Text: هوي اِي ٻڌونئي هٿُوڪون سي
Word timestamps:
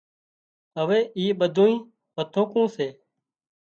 هوي 0.77 0.99
اِي 1.17 1.23
ٻڌونئي 1.39 1.75
هٿُوڪون 2.17 2.65
سي 2.75 2.87